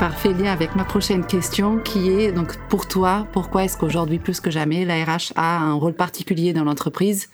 Parfait 0.00 0.32
lien 0.32 0.50
avec 0.50 0.74
ma 0.74 0.84
prochaine 0.84 1.24
question 1.24 1.78
qui 1.78 2.08
est 2.08 2.32
donc 2.32 2.56
pour 2.68 2.88
toi, 2.88 3.28
pourquoi 3.32 3.62
est-ce 3.62 3.76
qu'aujourd'hui 3.76 4.18
plus 4.18 4.40
que 4.40 4.50
jamais 4.50 4.84
la 4.84 5.04
RH 5.04 5.32
a 5.36 5.58
un 5.58 5.74
rôle 5.74 5.94
particulier 5.94 6.52
dans 6.52 6.64
l'entreprise 6.64 7.28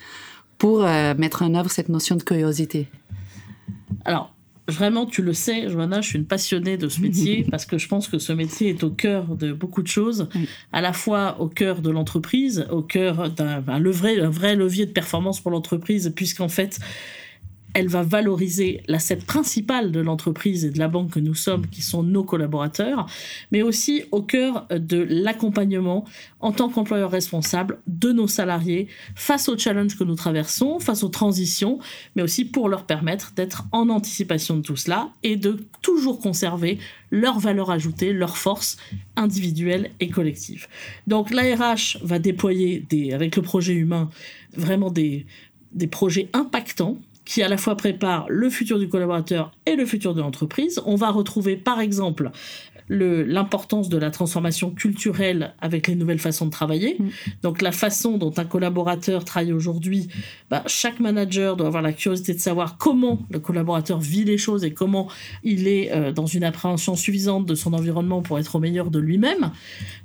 pour 0.59 0.85
euh, 0.85 1.14
mettre 1.16 1.40
en 1.40 1.54
œuvre 1.54 1.71
cette 1.71 1.88
notion 1.88 2.16
de 2.16 2.23
curiosité? 2.23 2.88
Alors, 4.04 4.35
vraiment, 4.68 5.06
tu 5.06 5.22
le 5.22 5.32
sais, 5.32 5.68
Johanna, 5.68 6.00
je 6.00 6.08
suis 6.10 6.18
une 6.18 6.26
passionnée 6.26 6.76
de 6.76 6.88
ce 6.88 7.00
métier 7.00 7.44
parce 7.50 7.66
que 7.66 7.78
je 7.78 7.88
pense 7.88 8.06
que 8.08 8.18
ce 8.18 8.32
métier 8.32 8.68
est 8.70 8.84
au 8.84 8.90
cœur 8.90 9.34
de 9.37 9.52
beaucoup 9.52 9.82
de 9.82 9.88
choses, 9.88 10.28
Oui. 10.34 10.48
à 10.72 10.80
la 10.80 10.92
fois 10.92 11.40
au 11.40 11.48
cœur 11.48 11.80
de 11.80 11.90
l'entreprise, 11.90 12.66
au 12.70 12.82
cœur 12.82 13.30
d'un 13.30 13.64
un 13.66 13.78
levier, 13.78 14.20
un 14.20 14.30
vrai 14.30 14.54
levier 14.56 14.87
de 14.87 14.92
performance 14.92 15.40
pour 15.40 15.50
l'entreprise, 15.50 16.12
puisqu'en 16.14 16.48
fait, 16.48 16.78
elle 17.75 17.88
va 17.88 18.02
valoriser 18.02 18.82
l'asset 18.88 19.16
principal 19.16 19.92
de 19.92 20.00
l'entreprise 20.00 20.64
et 20.64 20.70
de 20.70 20.78
la 20.78 20.88
banque 20.88 21.10
que 21.10 21.20
nous 21.20 21.34
sommes, 21.34 21.66
qui 21.66 21.82
sont 21.82 22.02
nos 22.02 22.25
collaborateurs, 22.25 23.06
mais 23.52 23.62
aussi 23.62 24.04
au 24.10 24.22
cœur 24.22 24.66
de 24.70 25.06
l'accompagnement 25.08 26.04
en 26.40 26.52
tant 26.52 26.68
qu'employeur 26.68 27.10
responsable 27.10 27.78
de 27.87 28.12
nos 28.12 28.26
salariés 28.26 28.88
face 29.14 29.48
aux 29.48 29.58
challenges 29.58 29.96
que 29.96 30.04
nous 30.04 30.14
traversons, 30.14 30.78
face 30.80 31.02
aux 31.02 31.08
transitions, 31.08 31.78
mais 32.16 32.22
aussi 32.22 32.44
pour 32.44 32.68
leur 32.68 32.84
permettre 32.84 33.32
d'être 33.34 33.64
en 33.72 33.88
anticipation 33.88 34.56
de 34.56 34.62
tout 34.62 34.76
cela 34.76 35.10
et 35.22 35.37
de 35.37 35.58
toujours 35.82 36.20
conserver 36.20 36.78
leur 37.10 37.38
valeur 37.38 37.70
ajoutée, 37.70 38.12
leur 38.12 38.37
force 38.37 38.76
individuelle 39.16 39.90
et 40.00 40.08
collective. 40.08 40.68
Donc 41.06 41.30
l'ARH 41.30 41.98
va 42.02 42.18
déployer 42.18 42.84
avec 43.12 43.37
le 43.37 43.42
projet 43.42 43.75
humain 43.75 44.10
vraiment 44.56 44.90
des 44.90 45.26
projets 45.90 46.28
impactants 46.32 46.98
qui 47.28 47.42
à 47.42 47.49
la 47.49 47.58
fois 47.58 47.76
prépare 47.76 48.25
le 48.30 48.49
futur 48.49 48.78
du 48.78 48.88
collaborateur 48.88 49.52
et 49.66 49.76
le 49.76 49.85
futur 49.85 50.14
de 50.14 50.23
l'entreprise. 50.23 50.80
On 50.87 50.97
va 50.97 51.11
retrouver 51.11 51.56
par 51.56 51.78
exemple 51.78 52.30
l'importance 52.88 53.88
de 53.88 53.99
la 53.99 54.11
transformation 54.11 54.71
culturelle 54.71 55.54
avec 55.61 55.88
les 55.88 55.95
nouvelles 55.95 56.18
façons 56.18 56.47
de 56.47 56.50
travailler. 56.50 56.97
Mm. 56.99 57.09
Donc 57.42 57.62
la 57.62 57.73
façon 57.73 58.18
dont 58.18 58.33
un 58.37 58.45
collaborateur 58.45 59.25
travaille 59.25 59.52
aujourd'hui, 59.52 60.09
bah, 60.50 60.62
chaque 60.66 61.00
manager 61.00 61.57
doit 61.57 61.66
avoir 61.66 61.83
la 61.83 61.92
curiosité 61.92 62.35
de 62.35 62.40
savoir 62.40 62.78
comment 62.78 63.21
le 63.30 63.40
collaborateur 63.40 64.00
vit 64.00 64.25
les 64.25 64.38
choses 64.38 64.64
et 64.64 64.73
comment 64.73 65.09
il 65.45 65.68
est 65.68 65.92
euh, 65.92 66.12
dans 66.12 66.26
une 66.26 66.45
appréhension 66.45 66.97
suffisante 66.97 67.47
de 67.47 67.54
son 67.54 67.73
environnement 67.73 68.23
pour 68.23 68.38
être 68.38 68.54
au 68.57 68.61
meilleur 68.61 68.90
de 68.90 68.99
lui-même. 68.99 69.50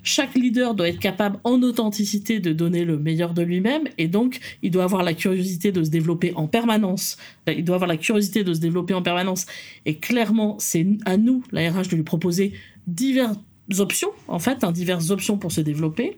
Chaque 0.04 0.36
leader 0.36 0.74
doit 0.74 0.90
être 0.90 1.00
capable 1.00 1.40
en 1.44 1.62
authenticité 1.62 2.40
de 2.40 2.52
donner 2.52 2.86
le 2.86 2.98
meilleur 2.98 3.34
de 3.34 3.42
lui-même 3.42 3.84
et 3.98 4.08
donc 4.08 4.40
il 4.62 4.72
doit 4.72 4.84
avoir 4.84 5.04
la 5.04 5.14
curiosité 5.14 5.72
de 5.72 5.84
se 5.84 5.90
développer 5.90 6.34
en 6.36 6.48
permanence. 6.48 7.18
Il 7.48 7.64
doit 7.64 7.76
avoir 7.76 7.88
la 7.88 7.98
curiosité 7.98 8.44
de 8.44 8.54
se 8.54 8.60
développer 8.60 8.94
en 8.94 9.02
permanence 9.02 9.46
et 9.86 9.98
clairement 9.98 10.58
c'est 10.60 10.86
à 11.06 11.18
nous, 11.18 11.44
la 11.52 11.72
RH, 11.72 11.90
de 11.90 11.96
lui 11.96 12.04
proposer 12.04 12.54
diverses 12.88 13.38
options, 13.80 14.10
en 14.28 14.40
fait, 14.40 14.64
hein, 14.64 14.72
diverses 14.72 15.10
options 15.10 15.38
pour 15.38 15.52
se 15.52 15.62
développer. 15.62 16.18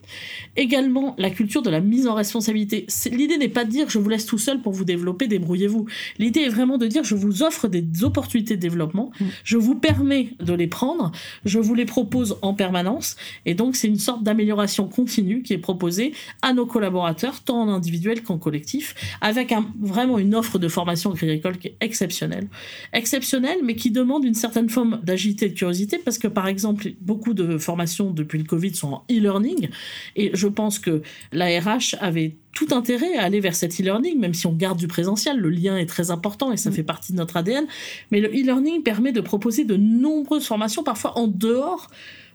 Également, 0.56 1.16
la 1.18 1.30
culture 1.30 1.62
de 1.62 1.70
la 1.70 1.80
mise 1.80 2.08
en 2.08 2.16
responsabilité. 2.16 2.88
L'idée 3.12 3.38
n'est 3.38 3.50
pas 3.50 3.66
de 3.66 3.70
dire 3.70 3.90
je 3.90 4.00
vous 4.00 4.10
laisse 4.10 4.26
tout 4.26 4.38
seul 4.38 4.62
pour 4.62 4.74
vous 4.74 4.84
développer, 4.84 5.28
débrouillez-vous. 5.28 5.86
L'idée 6.18 6.42
est 6.42 6.50
vraiment 6.50 6.78
de 6.78 6.88
dire 6.88 7.04
je 7.04 7.16
vous 7.16 7.44
offre 7.44 7.68
des 7.68 7.86
opportunités 8.04 8.56
de 8.56 8.62
développement, 8.62 9.12
mm. 9.20 9.26
je 9.44 9.58
vous 9.58 9.76
permets 9.76 10.30
de 10.40 10.54
les 10.54 10.68
prendre, 10.68 11.12
je 11.46 11.60
vous 11.60 11.76
les 11.76 11.86
propose 11.86 12.38
en 12.42 12.54
permanence, 12.54 13.16
et 13.46 13.54
donc 13.54 13.76
c'est 13.76 13.88
une 13.88 14.00
sorte 14.00 14.24
d'amélioration 14.24 14.88
continue 14.88 15.44
qui 15.44 15.54
est 15.54 15.60
proposée 15.60 16.14
à 16.42 16.54
nos 16.54 16.66
collaborateurs, 16.66 17.42
tant 17.42 17.62
en 17.62 17.70
individuel 17.70 18.24
qu'en 18.24 18.40
collectif, 18.40 18.96
avec 19.22 19.52
un, 19.52 19.68
vraiment 19.80 20.18
une 20.18 20.34
offre 20.34 20.58
de 20.58 20.68
formation 20.68 21.12
agricole 21.12 21.58
qui 21.58 21.68
est 21.68 21.78
exceptionnelle. 21.82 22.48
Exceptionnelle, 22.92 23.60
mais 23.64 23.76
qui 23.76 23.92
demande 23.92 24.26
une 24.26 24.34
certaine 24.34 24.70
forme 24.70 25.00
d'agilité 25.04 25.46
et 25.46 25.50
de 25.50 25.54
curiosité, 25.54 26.00
parce 26.00 26.18
que 26.18 26.28
par 26.28 26.48
exemple, 26.48 26.90
beaucoup 27.02 27.35
de 27.36 27.58
formations 27.58 28.12
depuis 28.12 28.40
le 28.40 28.46
Covid 28.46 28.74
sont 28.74 28.94
en 28.94 29.06
e-learning. 29.12 29.70
Et 30.16 30.32
je 30.34 30.48
pense 30.48 30.80
que 30.80 31.02
la 31.32 31.48
RH 31.60 31.96
avait 32.00 32.36
tout 32.54 32.68
intérêt 32.72 33.16
à 33.18 33.24
aller 33.24 33.40
vers 33.40 33.56
cet 33.56 33.80
e-learning, 33.80 34.18
même 34.18 34.34
si 34.34 34.48
on 34.48 34.54
garde 34.54 34.80
du 34.80 34.88
présentiel. 34.88 35.38
Le 35.38 35.50
lien 35.50 35.78
est 35.78 35.86
très 35.86 36.10
important 36.10 36.52
et 36.52 36.58
ça 36.58 36.70
mm. 36.70 36.74
fait 36.74 36.84
partie 36.84 37.12
de 37.12 37.18
notre 37.18 37.38
ADN. 37.38 37.66
Mais 38.12 38.22
le 38.22 38.30
e-learning 38.30 38.82
permet 38.82 39.12
de 39.12 39.22
proposer 39.22 39.66
de 39.66 39.76
nombreuses 39.76 40.48
formations, 40.48 40.84
parfois 40.84 41.18
en 41.18 41.28
dehors 41.28 41.90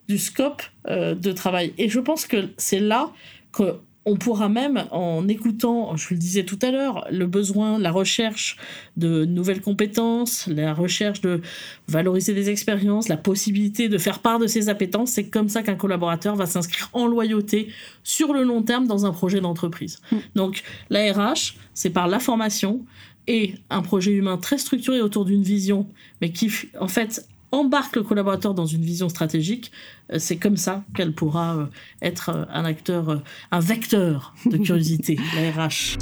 du 0.09 0.19
scope 0.19 0.63
euh, 0.89 1.15
de 1.15 1.33
travail. 1.33 1.73
Et 1.79 1.89
je 1.89 2.01
pense 2.01 2.27
que 2.27 2.49
c'est 2.57 2.81
là 2.81 3.13
que 3.53 3.81
on 4.11 4.17
pourra 4.17 4.49
même, 4.49 4.87
en 4.91 5.29
écoutant, 5.29 5.97
je 5.97 6.09
vous 6.09 6.15
le 6.15 6.21
disais 6.21 6.45
tout 6.45 6.59
à 6.63 6.73
l'heure, 6.73 7.07
le 7.13 7.27
besoin, 7.27 7.79
la 7.79 7.93
recherche 7.93 8.57
de 8.97 9.25
nouvelles 9.25 9.61
compétences, 9.61 10.49
la 10.49 10.75
recherche 10.75 11.21
de 11.21 11.41
valoriser 11.87 12.35
des 12.35 12.51
expériences, 12.51 13.09
la 13.09 13.17
possibilité 13.17 13.89
de 13.89 13.99
faire 13.99 14.19
part 14.19 14.41
de 14.41 14.49
ses 14.49 14.69
appétences, 14.69 15.13
c'est 15.13 15.29
comme 15.29 15.49
ça 15.49 15.63
qu'un 15.63 15.77
collaborateur 15.77 16.35
va 16.35 16.47
s'inscrire 16.47 16.91
en 16.93 17.07
loyauté 17.07 17.69
sur 18.03 18.33
le 18.33 18.43
long 18.43 18.63
terme 18.63 18.89
dans 18.89 19.07
un 19.07 19.13
projet 19.13 19.41
d'entreprise. 19.41 20.01
Mm. 20.11 20.17
Donc 20.35 20.63
la 20.91 21.13
RH, 21.13 21.55
c'est 21.73 21.91
par 21.91 22.09
la 22.09 22.19
formation 22.19 22.85
et 23.29 23.55
un 23.71 23.83
projet 23.83 24.11
humain 24.11 24.39
très 24.39 24.59
structuré 24.59 25.01
autour 25.01 25.25
d'une 25.25 25.43
vision, 25.43 25.87
mais 26.21 26.33
qui 26.33 26.51
en 26.81 26.89
fait 26.89 27.29
embarque 27.53 27.97
le 27.97 28.03
collaborateur 28.03 28.55
dans 28.55 28.67
une 28.67 28.83
vision 28.83 29.09
stratégique, 29.09 29.71
euh, 30.13 30.17
c'est 30.19 30.37
comme 30.37 30.57
ça 30.57 30.85
qu'elle 30.95 31.13
pourra 31.13 31.57
euh, 31.57 31.67
être 32.03 32.31
euh, 32.31 32.45
un 32.53 32.65
acteur, 32.65 33.23
un 33.51 33.61
vecteur 33.61 34.35
de 34.47 34.57
curiosité, 34.57 35.19
la 35.37 35.67
RH. 35.67 35.99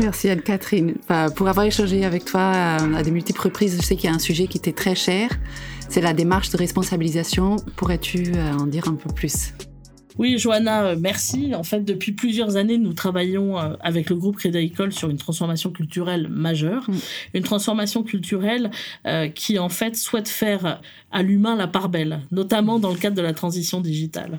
Merci 0.00 0.28
Anne-Catherine 0.28 0.94
pour 1.36 1.48
avoir 1.48 1.64
échangé 1.64 2.04
avec 2.04 2.24
toi 2.24 2.40
à 2.40 3.02
de 3.02 3.10
multiples 3.10 3.40
reprises. 3.40 3.76
Je 3.80 3.82
sais 3.82 3.96
qu'il 3.96 4.10
y 4.10 4.12
a 4.12 4.14
un 4.14 4.18
sujet 4.18 4.46
qui 4.46 4.58
était 4.58 4.72
très 4.72 4.94
cher, 4.94 5.30
c'est 5.88 6.02
la 6.02 6.12
démarche 6.12 6.50
de 6.50 6.58
responsabilisation. 6.58 7.56
Pourrais-tu 7.76 8.32
en 8.58 8.66
dire 8.66 8.88
un 8.88 8.94
peu 8.94 9.12
plus? 9.12 9.54
Oui, 10.18 10.38
Johanna, 10.38 10.84
euh, 10.84 10.96
merci. 10.98 11.54
En 11.54 11.62
fait, 11.62 11.80
depuis 11.80 12.12
plusieurs 12.12 12.56
années, 12.56 12.78
nous 12.78 12.92
travaillons 12.92 13.58
euh, 13.58 13.74
avec 13.80 14.10
le 14.10 14.16
groupe 14.16 14.36
Crédit 14.36 14.58
École 14.58 14.92
sur 14.92 15.08
une 15.08 15.16
transformation 15.16 15.70
culturelle 15.70 16.28
majeure. 16.28 16.88
Mm. 16.88 16.94
Une 17.34 17.42
transformation 17.42 18.02
culturelle 18.02 18.70
euh, 19.06 19.28
qui, 19.28 19.58
en 19.58 19.68
fait, 19.68 19.96
souhaite 19.96 20.28
faire 20.28 20.80
à 21.12 21.22
l'humain 21.22 21.56
la 21.56 21.66
part 21.66 21.88
belle, 21.88 22.20
notamment 22.30 22.78
dans 22.78 22.90
le 22.90 22.96
cadre 22.96 23.16
de 23.16 23.22
la 23.22 23.32
transition 23.32 23.80
digitale. 23.80 24.38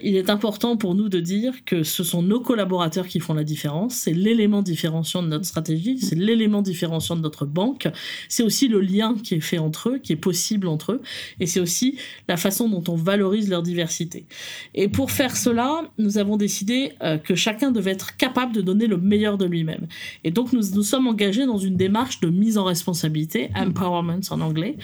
Il 0.00 0.16
est 0.16 0.30
important 0.30 0.76
pour 0.76 0.94
nous 0.94 1.08
de 1.08 1.20
dire 1.20 1.64
que 1.64 1.82
ce 1.84 2.02
sont 2.02 2.22
nos 2.22 2.40
collaborateurs 2.40 3.06
qui 3.06 3.20
font 3.20 3.34
la 3.34 3.44
différence. 3.44 3.94
C'est 3.94 4.12
l'élément 4.12 4.62
différenciant 4.62 5.22
de 5.22 5.28
notre 5.28 5.44
stratégie, 5.44 5.98
c'est 5.98 6.16
l'élément 6.16 6.62
différenciant 6.62 7.14
de 7.14 7.20
notre 7.20 7.46
banque. 7.46 7.88
C'est 8.28 8.42
aussi 8.42 8.66
le 8.66 8.80
lien 8.80 9.14
qui 9.22 9.34
est 9.34 9.40
fait 9.40 9.58
entre 9.58 9.90
eux, 9.90 9.98
qui 9.98 10.12
est 10.12 10.16
possible 10.16 10.66
entre 10.66 10.92
eux. 10.92 11.02
Et 11.38 11.46
c'est 11.46 11.60
aussi 11.60 11.98
la 12.26 12.36
façon 12.36 12.68
dont 12.68 12.82
on 12.88 12.96
valorise 12.96 13.48
leur 13.48 13.62
diversité. 13.62 14.26
Et 14.74 14.88
pour 14.88 15.07
faire 15.08 15.36
cela, 15.36 15.82
nous 15.98 16.18
avons 16.18 16.36
décidé 16.36 16.92
euh, 17.02 17.18
que 17.18 17.34
chacun 17.34 17.70
devait 17.70 17.90
être 17.90 18.16
capable 18.16 18.52
de 18.52 18.60
donner 18.60 18.86
le 18.86 18.96
meilleur 18.96 19.38
de 19.38 19.44
lui-même. 19.44 19.86
Et 20.24 20.30
donc 20.30 20.52
nous 20.52 20.62
nous 20.74 20.82
sommes 20.82 21.06
engagés 21.06 21.46
dans 21.46 21.58
une 21.58 21.76
démarche 21.76 22.20
de 22.20 22.28
mise 22.28 22.58
en 22.58 22.64
responsabilité, 22.64 23.50
empowerment 23.54 24.20
en 24.30 24.40
anglais, 24.40 24.76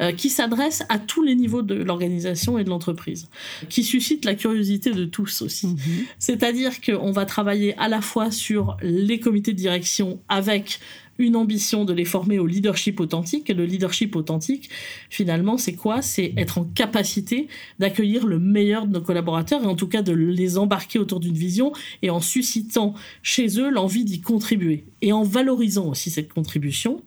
euh, 0.00 0.12
qui 0.12 0.30
s'adresse 0.30 0.84
à 0.88 0.98
tous 0.98 1.22
les 1.22 1.34
niveaux 1.34 1.62
de 1.62 1.74
l'organisation 1.74 2.58
et 2.58 2.64
de 2.64 2.70
l'entreprise, 2.70 3.28
qui 3.68 3.84
suscite 3.84 4.24
la 4.24 4.34
curiosité 4.34 4.90
de 4.90 5.04
tous 5.04 5.42
aussi. 5.42 5.68
Mhm. 5.68 5.76
C'est-à-dire 6.18 6.80
qu'on 6.80 7.10
va 7.10 7.24
travailler 7.24 7.76
à 7.78 7.88
la 7.88 8.00
fois 8.00 8.30
sur 8.30 8.76
les 8.82 9.20
comités 9.20 9.52
de 9.52 9.58
direction 9.58 10.20
avec 10.28 10.80
une 11.18 11.36
ambition 11.36 11.84
de 11.84 11.92
les 11.92 12.04
former 12.04 12.38
au 12.38 12.46
leadership 12.46 13.00
authentique. 13.00 13.50
Et 13.50 13.54
le 13.54 13.64
leadership 13.64 14.16
authentique, 14.16 14.70
finalement, 15.10 15.58
c'est 15.58 15.74
quoi? 15.74 16.02
C'est 16.02 16.32
être 16.36 16.58
en 16.58 16.64
capacité 16.64 17.48
d'accueillir 17.78 18.26
le 18.26 18.38
meilleur 18.38 18.86
de 18.86 18.92
nos 18.92 19.00
collaborateurs 19.00 19.62
et 19.62 19.66
en 19.66 19.76
tout 19.76 19.88
cas 19.88 20.02
de 20.02 20.12
les 20.12 20.58
embarquer 20.58 20.98
autour 20.98 21.20
d'une 21.20 21.36
vision 21.36 21.72
et 22.02 22.10
en 22.10 22.20
suscitant 22.20 22.94
chez 23.22 23.58
eux 23.58 23.70
l'envie 23.70 24.04
d'y 24.04 24.20
contribuer 24.20 24.84
et 25.00 25.12
en 25.12 25.22
valorisant 25.22 25.86
aussi 25.86 26.10
cette 26.10 26.32
contribution. 26.32 27.02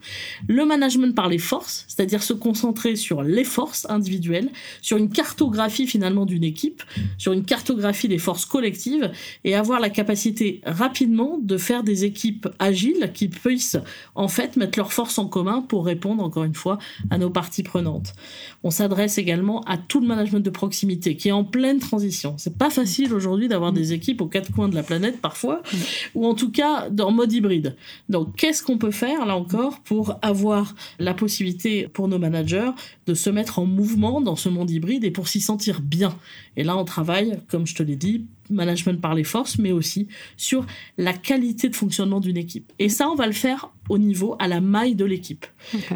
Le 0.47 0.65
management 0.65 1.15
par 1.15 1.29
les 1.29 1.37
forces, 1.37 1.85
c'est-à-dire 1.87 2.23
se 2.23 2.33
concentrer 2.33 2.95
sur 2.95 3.23
les 3.23 3.43
forces 3.43 3.87
individuelles, 3.89 4.49
sur 4.81 4.97
une 4.97 5.09
cartographie 5.09 5.87
finalement 5.87 6.25
d'une 6.25 6.43
équipe, 6.43 6.83
sur 7.17 7.33
une 7.33 7.45
cartographie 7.45 8.07
des 8.07 8.17
forces 8.17 8.45
collectives 8.45 9.11
et 9.43 9.55
avoir 9.55 9.79
la 9.79 9.89
capacité 9.89 10.61
rapidement 10.65 11.39
de 11.41 11.57
faire 11.57 11.83
des 11.83 12.05
équipes 12.05 12.47
agiles 12.59 13.11
qui 13.13 13.27
puissent 13.27 13.77
en 14.15 14.27
fait 14.27 14.55
mettre 14.55 14.79
leurs 14.79 14.93
forces 14.93 15.17
en 15.17 15.27
commun 15.27 15.61
pour 15.61 15.85
répondre 15.85 16.23
encore 16.23 16.43
une 16.43 16.55
fois 16.55 16.77
à 17.09 17.17
nos 17.17 17.29
parties 17.29 17.63
prenantes. 17.63 18.13
On 18.63 18.71
s'adresse 18.71 19.17
également 19.17 19.61
à 19.61 19.77
tout 19.77 19.99
le 19.99 20.07
management 20.07 20.39
de 20.39 20.49
proximité 20.49 21.15
qui 21.15 21.29
est 21.29 21.33
en 21.33 21.43
pleine 21.43 21.79
transition. 21.79 22.35
C'est 22.37 22.57
pas 22.57 22.69
facile 22.69 23.13
aujourd'hui 23.13 23.47
d'avoir 23.47 23.73
des 23.73 23.93
équipes 23.93 24.21
aux 24.21 24.27
quatre 24.27 24.51
coins 24.51 24.69
de 24.69 24.75
la 24.75 24.83
planète 24.83 25.21
parfois, 25.21 25.61
ou 26.13 26.25
en 26.25 26.33
tout 26.33 26.51
cas 26.51 26.89
en 26.99 27.11
mode 27.11 27.31
hybride. 27.31 27.75
Donc 28.09 28.35
qu'est-ce 28.35 28.63
qu'on 28.63 28.77
peut 28.77 28.91
faire 28.91 29.25
là 29.25 29.35
encore 29.35 29.79
pour 29.81 30.17
avoir 30.21 30.75
la 30.99 31.13
possibilité 31.13 31.87
pour 31.87 32.07
nos 32.07 32.19
managers 32.19 32.71
de 33.07 33.13
se 33.13 33.29
mettre 33.29 33.59
en 33.59 33.65
mouvement 33.65 34.21
dans 34.21 34.35
ce 34.35 34.49
monde 34.49 34.69
hybride 34.69 35.03
et 35.03 35.11
pour 35.11 35.27
s'y 35.27 35.41
sentir 35.41 35.81
bien? 35.81 36.15
Et 36.57 36.63
là 36.63 36.77
on 36.77 36.85
travaille, 36.85 37.39
comme 37.47 37.67
je 37.67 37.75
te 37.75 37.83
l'ai 37.83 37.95
dit, 37.95 38.25
management 38.49 38.99
par 39.01 39.15
les 39.15 39.23
forces, 39.23 39.57
mais 39.57 39.71
aussi 39.71 40.07
sur 40.37 40.65
la 40.97 41.13
qualité 41.13 41.69
de 41.69 41.75
fonctionnement 41.75 42.19
d'une 42.19 42.37
équipe. 42.37 42.71
Et 42.79 42.89
ça, 42.89 43.09
on 43.09 43.15
va 43.15 43.27
le 43.27 43.33
faire 43.33 43.69
au 43.89 43.97
niveau, 43.97 44.35
à 44.39 44.47
la 44.47 44.61
maille 44.61 44.95
de 44.95 45.05
l'équipe. 45.05 45.45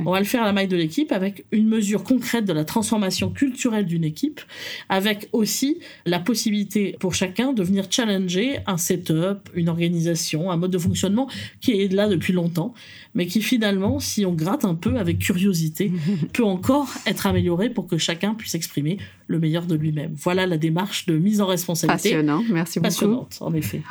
On 0.06 0.12
va 0.12 0.20
le 0.20 0.26
faire 0.26 0.44
à 0.44 0.46
la 0.46 0.54
maille 0.54 0.68
de 0.68 0.78
l'équipe 0.78 1.12
avec 1.12 1.46
une 1.52 1.68
mesure 1.68 2.04
concrète 2.04 2.46
de 2.46 2.54
la 2.54 2.64
transformation 2.64 3.32
culturelle 3.32 3.86
d'une 3.86 4.04
équipe, 4.04 4.42
avec 4.90 5.28
aussi 5.32 5.80
la 6.06 6.20
possibilité 6.20 6.96
pour 7.00 7.16
chacun 7.16 7.54
de 7.54 7.64
venir 7.64 7.86
challenger 7.90 8.60
un 8.68 8.78
setup, 8.78 9.50
une 9.56 9.70
organisation, 9.70 10.52
un 10.52 10.58
mode 10.58 10.72
de 10.72 10.78
fonctionnement 10.78 11.28
qui 11.62 11.82
est 11.82 11.92
là 11.92 12.08
depuis 12.08 12.34
longtemps, 12.34 12.74
mais 13.16 13.26
qui 13.26 13.42
finalement, 13.42 14.00
si 14.00 14.26
on 14.26 14.34
gratte 14.34 14.66
un 14.66 14.76
peu 14.76 14.98
avec 14.98 15.20
curiosité, 15.20 15.92
peut 16.34 16.46
encore 16.46 16.90
être 17.06 17.26
amélioré 17.26 17.70
pour 17.70 17.88
que 17.88 17.98
chacun 17.98 18.36
puisse 18.36 18.56
exprimer 18.56 18.98
le 19.30 19.40
meilleur 19.40 19.66
de 19.66 19.76
lui-même. 19.76 20.14
Voilà 20.16 20.46
la 20.46 20.58
démarche 20.58 21.06
de 21.06 21.18
mise 21.18 21.40
en 21.40 21.46
responsabilité. 21.46 22.10
Passionnant, 22.10 22.44
merci 22.50 22.80
beaucoup. 22.80 22.90
Passionnante, 22.90 23.38
en 23.40 23.54
effet. 23.54 23.84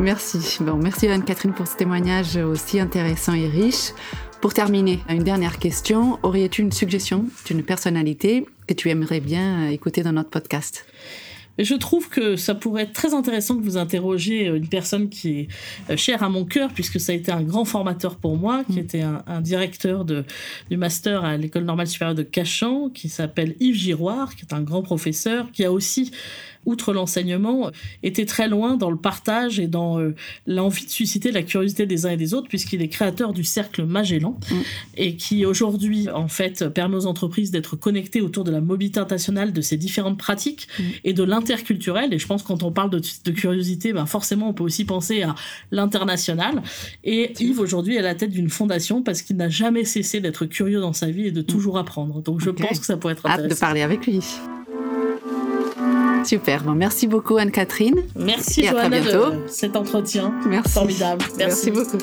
Merci. 0.00 0.58
Bon, 0.62 0.76
merci 0.76 1.06
Anne-Catherine 1.06 1.52
pour 1.52 1.68
ce 1.68 1.76
témoignage 1.76 2.36
aussi 2.36 2.80
intéressant 2.80 3.34
et 3.34 3.46
riche. 3.46 3.92
Pour 4.40 4.54
terminer, 4.54 4.98
une 5.08 5.22
dernière 5.22 5.58
question. 5.58 6.18
Aurais-tu 6.24 6.62
une 6.62 6.72
suggestion 6.72 7.26
d'une 7.46 7.62
personnalité 7.62 8.46
que 8.66 8.74
tu 8.74 8.88
aimerais 8.88 9.20
bien 9.20 9.68
écouter 9.68 10.02
dans 10.02 10.12
notre 10.12 10.30
podcast? 10.30 10.86
Je 11.58 11.74
trouve 11.74 12.08
que 12.08 12.36
ça 12.36 12.54
pourrait 12.54 12.84
être 12.84 12.92
très 12.92 13.14
intéressant 13.14 13.56
que 13.56 13.62
vous 13.62 13.76
interrogiez 13.76 14.46
une 14.46 14.68
personne 14.68 15.08
qui 15.08 15.40
est 15.40 15.48
euh, 15.90 15.96
chère 15.96 16.22
à 16.22 16.28
mon 16.28 16.44
cœur, 16.44 16.70
puisque 16.72 16.98
ça 16.98 17.12
a 17.12 17.14
été 17.14 17.30
un 17.30 17.42
grand 17.42 17.64
formateur 17.64 18.16
pour 18.16 18.36
moi, 18.36 18.64
qui 18.64 18.76
mm. 18.76 18.78
était 18.78 19.02
un, 19.02 19.22
un 19.26 19.40
directeur 19.40 20.04
de, 20.04 20.24
du 20.70 20.76
master 20.76 21.24
à 21.24 21.36
l'École 21.36 21.64
normale 21.64 21.86
supérieure 21.86 22.14
de 22.14 22.22
Cachan, 22.22 22.88
qui 22.88 23.08
s'appelle 23.08 23.54
Yves 23.60 23.76
Giroir, 23.76 24.34
qui 24.34 24.42
est 24.42 24.54
un 24.54 24.62
grand 24.62 24.82
professeur, 24.82 25.50
qui 25.52 25.64
a 25.64 25.72
aussi 25.72 26.12
outre 26.64 26.92
l'enseignement, 26.92 27.70
était 28.02 28.26
très 28.26 28.48
loin 28.48 28.76
dans 28.76 28.90
le 28.90 28.96
partage 28.96 29.58
et 29.58 29.66
dans 29.66 29.98
euh, 29.98 30.14
l'envie 30.46 30.84
de 30.84 30.90
susciter 30.90 31.32
la 31.32 31.42
curiosité 31.42 31.86
des 31.86 32.06
uns 32.06 32.10
et 32.10 32.16
des 32.16 32.34
autres, 32.34 32.48
puisqu'il 32.48 32.82
est 32.82 32.88
créateur 32.88 33.32
du 33.32 33.44
cercle 33.44 33.84
Magellan, 33.84 34.38
mm. 34.50 34.54
et 34.96 35.16
qui 35.16 35.44
aujourd'hui, 35.44 36.08
en 36.08 36.28
fait, 36.28 36.68
permet 36.68 36.96
aux 36.96 37.06
entreprises 37.06 37.50
d'être 37.50 37.76
connectées 37.76 38.20
autour 38.20 38.44
de 38.44 38.50
la 38.50 38.60
mobilité 38.60 39.00
internationale, 39.00 39.52
de 39.52 39.60
ces 39.60 39.76
différentes 39.76 40.18
pratiques 40.18 40.68
mm. 40.78 40.82
et 41.04 41.12
de 41.12 41.22
l'interculturel. 41.42 42.12
Et 42.14 42.18
je 42.18 42.26
pense 42.26 42.42
que 42.42 42.48
quand 42.48 42.62
on 42.62 42.72
parle 42.72 42.90
de, 42.90 43.00
de 43.24 43.30
curiosité, 43.30 43.92
ben 43.92 44.06
forcément, 44.06 44.48
on 44.48 44.52
peut 44.52 44.64
aussi 44.64 44.84
penser 44.84 45.22
à 45.22 45.34
l'international. 45.70 46.62
Et 47.04 47.32
Yves, 47.40 47.60
aujourd'hui, 47.60 47.96
est 47.96 48.00
à 48.00 48.02
la 48.02 48.14
tête 48.14 48.30
d'une 48.30 48.50
fondation 48.50 49.02
parce 49.02 49.22
qu'il 49.22 49.36
n'a 49.36 49.48
jamais 49.48 49.84
cessé 49.84 50.20
d'être 50.20 50.46
curieux 50.46 50.80
dans 50.80 50.92
sa 50.92 51.10
vie 51.10 51.26
et 51.26 51.32
de 51.32 51.40
mm. 51.40 51.46
toujours 51.46 51.78
apprendre. 51.78 52.22
Donc, 52.22 52.40
je 52.40 52.50
pense 52.50 52.78
que 52.78 52.86
ça 52.86 52.96
pourrait 52.96 53.14
être 53.14 53.26
intéressant. 53.26 53.44
Hâte 53.44 53.50
de 53.50 53.60
parler 53.60 53.82
avec 53.82 54.06
lui. 54.06 54.22
Super. 56.24 56.72
merci 56.74 57.08
beaucoup 57.08 57.36
Anne-Catherine. 57.36 57.96
Merci 58.14 58.62
Et 58.62 58.68
Johanna 58.68 59.00
de 59.00 59.48
cet 59.48 59.76
entretien. 59.76 60.32
Merci. 60.46 60.72
Formidable. 60.72 61.24
Merci 61.36 61.70
beaucoup. 61.70 61.98